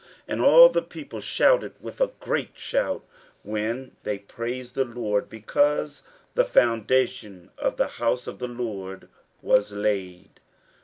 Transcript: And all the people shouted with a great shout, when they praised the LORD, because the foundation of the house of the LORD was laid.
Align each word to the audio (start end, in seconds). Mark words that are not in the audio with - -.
And 0.27 0.41
all 0.41 0.67
the 0.67 0.81
people 0.81 1.19
shouted 1.19 1.75
with 1.79 2.01
a 2.01 2.09
great 2.19 2.57
shout, 2.57 3.05
when 3.43 3.91
they 4.01 4.17
praised 4.17 4.73
the 4.73 4.83
LORD, 4.83 5.29
because 5.29 6.01
the 6.33 6.43
foundation 6.43 7.51
of 7.59 7.77
the 7.77 7.87
house 8.01 8.25
of 8.25 8.39
the 8.39 8.47
LORD 8.47 9.09
was 9.43 9.71
laid. 9.73 10.39